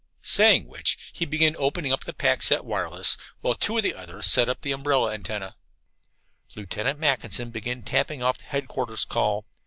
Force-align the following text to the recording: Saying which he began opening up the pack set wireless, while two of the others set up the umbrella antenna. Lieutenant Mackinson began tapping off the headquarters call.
Saying 0.23 0.65
which 0.67 1.11
he 1.13 1.27
began 1.27 1.55
opening 1.59 1.91
up 1.93 2.05
the 2.05 2.11
pack 2.15 2.41
set 2.41 2.65
wireless, 2.65 3.17
while 3.41 3.53
two 3.53 3.77
of 3.77 3.83
the 3.83 3.93
others 3.93 4.25
set 4.25 4.49
up 4.49 4.61
the 4.61 4.71
umbrella 4.71 5.13
antenna. 5.13 5.55
Lieutenant 6.55 6.97
Mackinson 6.97 7.51
began 7.51 7.83
tapping 7.83 8.23
off 8.23 8.39
the 8.39 8.45
headquarters 8.45 9.05
call. 9.05 9.45